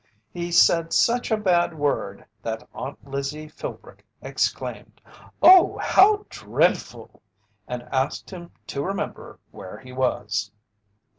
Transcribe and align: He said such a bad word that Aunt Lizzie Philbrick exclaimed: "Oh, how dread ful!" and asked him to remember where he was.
He 0.33 0.51
said 0.51 0.93
such 0.93 1.29
a 1.29 1.37
bad 1.37 1.77
word 1.77 2.25
that 2.41 2.67
Aunt 2.73 3.07
Lizzie 3.07 3.47
Philbrick 3.47 4.03
exclaimed: 4.19 4.99
"Oh, 5.43 5.77
how 5.77 6.25
dread 6.27 6.79
ful!" 6.79 7.21
and 7.67 7.83
asked 7.83 8.31
him 8.31 8.49
to 8.65 8.81
remember 8.83 9.37
where 9.51 9.77
he 9.77 9.91
was. 9.93 10.49